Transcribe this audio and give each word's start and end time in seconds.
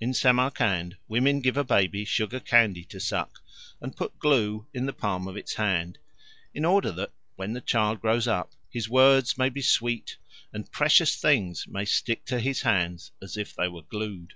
In 0.00 0.12
Samaracand 0.14 0.94
women 1.08 1.40
give 1.40 1.56
a 1.56 1.64
baby 1.64 2.04
sugar 2.04 2.38
candy 2.38 2.84
to 2.84 3.00
suck 3.00 3.42
and 3.80 3.96
put 3.96 4.20
glue 4.20 4.68
in 4.72 4.86
the 4.86 4.92
palm 4.92 5.26
of 5.26 5.36
its 5.36 5.54
hand, 5.54 5.98
in 6.54 6.64
order 6.64 6.92
that, 6.92 7.10
when 7.34 7.54
the 7.54 7.60
child 7.60 8.00
grows 8.00 8.28
up, 8.28 8.52
his 8.70 8.88
words 8.88 9.36
may 9.36 9.48
be 9.48 9.62
sweet 9.62 10.16
and 10.52 10.70
precious 10.70 11.16
things 11.16 11.66
may 11.66 11.84
stick 11.84 12.24
to 12.26 12.38
his 12.38 12.60
hands 12.60 13.10
as 13.20 13.36
if 13.36 13.52
they 13.56 13.66
were 13.66 13.82
glued. 13.82 14.34